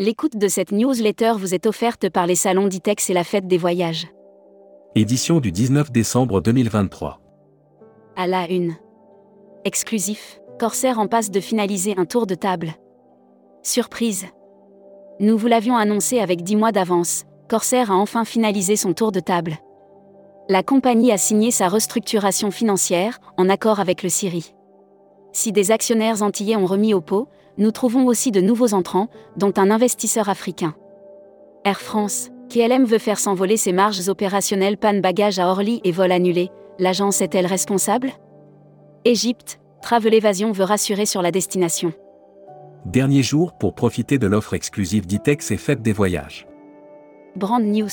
[0.00, 3.58] L'écoute de cette newsletter vous est offerte par les salons d'ITEX et la fête des
[3.58, 4.08] voyages.
[4.94, 7.20] Édition du 19 décembre 2023.
[8.16, 8.76] À la une.
[9.66, 12.72] Exclusif, Corsair en passe de finaliser un tour de table.
[13.62, 14.24] Surprise.
[15.20, 19.20] Nous vous l'avions annoncé avec 10 mois d'avance, Corsair a enfin finalisé son tour de
[19.20, 19.58] table.
[20.48, 24.54] La compagnie a signé sa restructuration financière, en accord avec le Syrie.
[25.32, 27.28] Si des actionnaires antillais ont remis au pot,
[27.60, 30.74] nous trouvons aussi de nouveaux entrants, dont un investisseur africain.
[31.64, 36.10] Air France, KLM veut faire s'envoler ses marges opérationnelles panne bagages à Orly et vol
[36.10, 38.10] annulé, l'agence est-elle responsable?
[39.04, 41.92] Égypte, Travel Evasion veut rassurer sur la destination.
[42.86, 46.46] Dernier jour pour profiter de l'offre exclusive d'ITEX et fête des voyages.
[47.36, 47.88] Brand News.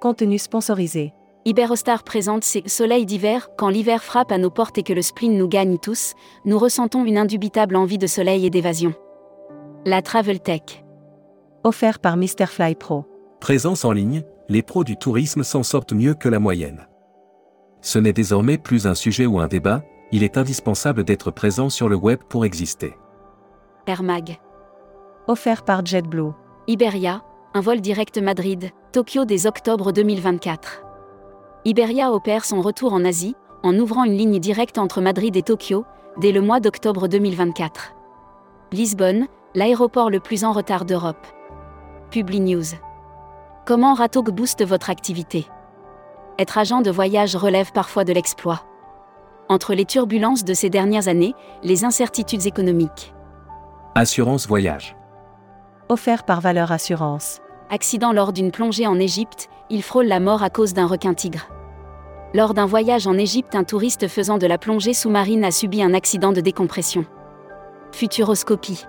[0.00, 1.12] Contenu sponsorisé.
[1.44, 3.48] Iberostar présente ses soleils d'hiver.
[3.56, 7.04] Quand l'hiver frappe à nos portes et que le spleen nous gagne tous, nous ressentons
[7.04, 8.94] une indubitable envie de soleil et d'évasion.
[9.84, 10.84] La Travel Tech.
[11.64, 12.46] Offert par Mr.
[12.46, 13.06] Fly Pro.
[13.40, 16.86] Présence en ligne, les pros du tourisme s'en sortent mieux que la moyenne.
[17.80, 19.82] Ce n'est désormais plus un sujet ou un débat,
[20.12, 22.94] il est indispensable d'être présent sur le web pour exister.
[23.88, 24.38] Air Mag.
[25.26, 26.30] Offert par JetBlue.
[26.68, 30.91] Iberia, un vol direct Madrid, Tokyo dès octobre 2024.
[31.64, 35.84] Iberia opère son retour en Asie, en ouvrant une ligne directe entre Madrid et Tokyo,
[36.16, 37.94] dès le mois d'octobre 2024.
[38.72, 41.24] Lisbonne, l'aéroport le plus en retard d'Europe.
[42.10, 42.64] Publi News.
[43.64, 45.46] Comment Ratog booste votre activité?
[46.36, 48.64] Être agent de voyage relève parfois de l'exploit.
[49.48, 53.14] Entre les turbulences de ces dernières années, les incertitudes économiques.
[53.94, 54.96] Assurance voyage.
[55.88, 57.40] Offert par Valeur Assurance.
[57.74, 61.48] Accident lors d'une plongée en Égypte, il frôle la mort à cause d'un requin-tigre.
[62.34, 65.94] Lors d'un voyage en Égypte, un touriste faisant de la plongée sous-marine a subi un
[65.94, 67.06] accident de décompression.
[67.92, 68.84] Futuroscopie.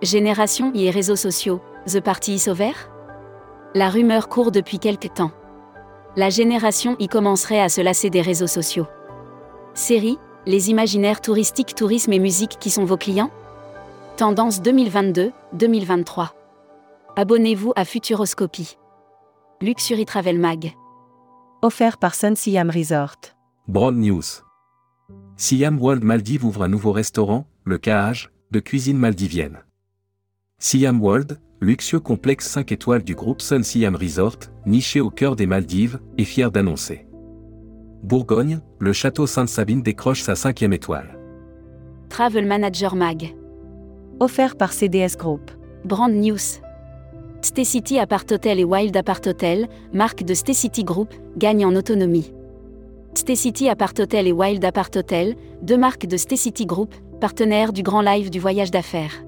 [0.00, 2.70] Génération et réseaux sociaux, The Party is over?
[3.74, 5.32] La rumeur court depuis quelque temps.
[6.14, 8.86] La génération I commencerait à se lasser des réseaux sociaux.
[9.74, 13.32] Série, les imaginaires touristiques, tourisme et musique qui sont vos clients?
[14.16, 16.37] Tendance 2022-2023.
[17.20, 18.78] Abonnez-vous à Futuroscopie.
[19.60, 20.74] Luxury Travel Mag.
[21.62, 23.16] Offert par Sun Siam Resort.
[23.66, 24.22] Broad News.
[25.36, 29.64] Siam World Maldives ouvre un nouveau restaurant, le Cahage, de cuisine maldivienne.
[30.60, 35.46] Siam World, luxueux complexe 5 étoiles du groupe Sun Siam Resort, niché au cœur des
[35.46, 37.08] Maldives, est fier d'annoncer.
[38.04, 41.18] Bourgogne, le château Sainte-Sabine décroche sa cinquième étoile.
[42.10, 43.34] Travel Manager Mag.
[44.20, 45.50] Offert par CDS Group.
[45.84, 46.60] Brand News.
[47.40, 52.32] Stay Apart Hotel et Wild Apart Hotel, marque de Stay Group, gagnent en autonomie.
[53.14, 58.02] Stay Apart Hotel et Wild Apart Hotel, deux marques de Stay Group, partenaires du Grand
[58.02, 59.24] Live du voyage d'affaires.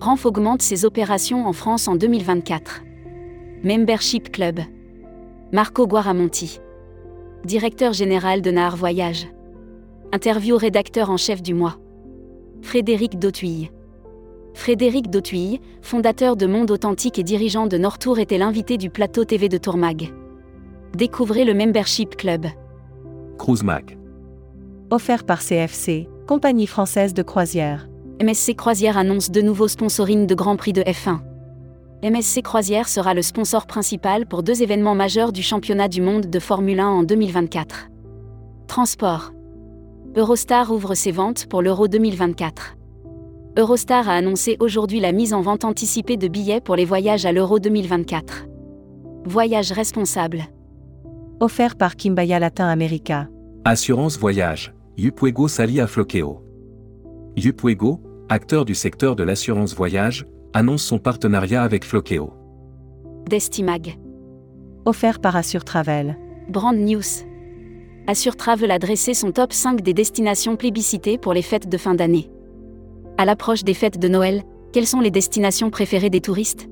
[0.00, 2.82] Ranf augmente ses opérations en France en 2024.
[3.62, 4.60] Membership Club.
[5.52, 6.60] Marco Guaramonti.
[7.44, 9.28] Directeur général de Nahar Voyage.
[10.12, 11.76] Interview rédacteur en chef du mois.
[12.62, 13.70] Frédéric Dautuille.
[14.54, 19.48] Frédéric Dautuille, fondateur de Monde Authentique et dirigeant de Nortour, était l'invité du plateau TV
[19.48, 20.12] de Tourmag.
[20.94, 22.46] Découvrez le Membership Club.
[23.38, 23.96] Cruise Mag.
[24.90, 27.88] Offert par CFC, compagnie française de croisière.
[28.20, 31.20] MSC Croisière annonce de nouveaux sponsoring de Grand Prix de F1.
[32.02, 36.38] MSC Croisière sera le sponsor principal pour deux événements majeurs du championnat du monde de
[36.38, 37.88] Formule 1 en 2024.
[38.66, 39.32] Transport.
[40.16, 42.76] Eurostar ouvre ses ventes pour l'Euro 2024.
[43.58, 47.32] Eurostar a annoncé aujourd'hui la mise en vente anticipée de billets pour les voyages à
[47.32, 48.46] l'Euro 2024.
[49.24, 50.44] Voyage responsable.
[51.40, 53.28] Offert par Kimbaya Latin America.
[53.64, 54.72] Assurance voyage.
[54.96, 56.44] Yupuego s'allie à Floqueo.
[57.36, 62.32] Yupuego, acteur du secteur de l'assurance voyage, annonce son partenariat avec Floqueo.
[63.28, 63.98] Destimag.
[64.84, 66.16] Offert par Assure Travel.
[66.48, 67.26] Brand News.
[68.06, 71.96] Assure Travel a dressé son top 5 des destinations plébiscitées pour les fêtes de fin
[71.96, 72.30] d'année.
[73.20, 76.70] À l'approche des fêtes de Noël, quelles sont les destinations préférées des touristes?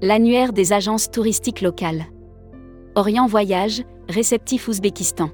[0.00, 2.06] L'annuaire des agences touristiques locales.
[2.94, 5.28] Orient Voyage, réceptif Ouzbékistan.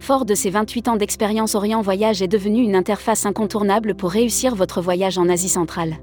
[0.00, 4.54] Fort de ses 28 ans d'expérience, Orient Voyage est devenu une interface incontournable pour réussir
[4.54, 5.96] votre voyage en Asie centrale.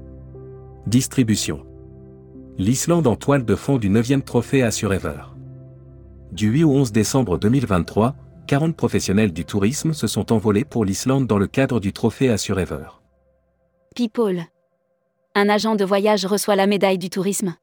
[0.86, 1.66] Distribution.
[2.56, 5.22] L'Islande en toile de fond du 9e trophée Assurever.
[6.30, 8.14] Du 8 au 11 décembre 2023,
[8.46, 12.99] 40 professionnels du tourisme se sont envolés pour l'Islande dans le cadre du trophée Assurever.
[13.96, 14.44] People.
[15.34, 17.56] Un agent de voyage reçoit la médaille du tourisme.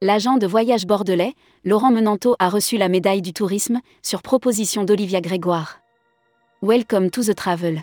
[0.00, 5.20] L'agent de voyage bordelais, Laurent Menanto, a reçu la médaille du tourisme, sur proposition d'Olivia
[5.20, 5.80] Grégoire.
[6.62, 7.82] Welcome to the travel.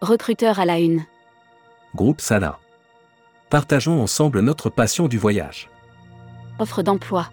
[0.00, 1.04] Recruteur à la une.
[1.94, 2.58] Groupe Sala.
[3.50, 5.68] Partageons ensemble notre passion du voyage.
[6.58, 7.30] Offre d'emploi.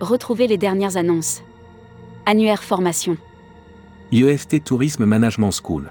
[0.00, 1.42] Retrouvez les dernières annonces.
[2.24, 3.18] Annuaire formation.
[4.10, 5.90] IEFT Tourisme Management School.